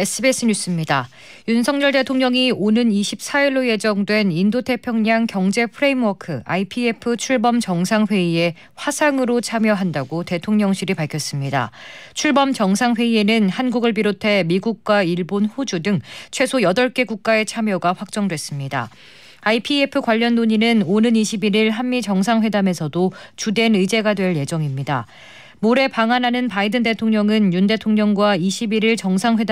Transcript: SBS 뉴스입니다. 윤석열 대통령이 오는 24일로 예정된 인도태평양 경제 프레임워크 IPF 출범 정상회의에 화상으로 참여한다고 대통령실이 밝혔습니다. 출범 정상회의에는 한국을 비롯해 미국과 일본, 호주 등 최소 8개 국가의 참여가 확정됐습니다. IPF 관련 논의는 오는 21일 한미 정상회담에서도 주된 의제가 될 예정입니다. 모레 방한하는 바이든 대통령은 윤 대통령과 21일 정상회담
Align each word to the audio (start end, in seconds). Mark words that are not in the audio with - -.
SBS 0.00 0.46
뉴스입니다. 0.46 1.10
윤석열 1.46 1.92
대통령이 1.92 2.52
오는 2.52 2.90
24일로 2.90 3.68
예정된 3.68 4.32
인도태평양 4.32 5.26
경제 5.26 5.66
프레임워크 5.66 6.40
IPF 6.46 7.18
출범 7.18 7.60
정상회의에 7.60 8.54
화상으로 8.74 9.42
참여한다고 9.42 10.24
대통령실이 10.24 10.94
밝혔습니다. 10.94 11.70
출범 12.14 12.54
정상회의에는 12.54 13.50
한국을 13.50 13.92
비롯해 13.92 14.44
미국과 14.44 15.02
일본, 15.02 15.44
호주 15.44 15.82
등 15.82 16.00
최소 16.30 16.58
8개 16.58 17.06
국가의 17.06 17.44
참여가 17.44 17.92
확정됐습니다. 17.92 18.88
IPF 19.42 20.00
관련 20.00 20.34
논의는 20.34 20.82
오는 20.86 21.12
21일 21.12 21.70
한미 21.70 22.00
정상회담에서도 22.00 23.12
주된 23.36 23.74
의제가 23.74 24.14
될 24.14 24.34
예정입니다. 24.36 25.06
모레 25.62 25.88
방한하는 25.88 26.48
바이든 26.48 26.82
대통령은 26.82 27.52
윤 27.52 27.66
대통령과 27.66 28.38
21일 28.38 28.96
정상회담 28.96 29.48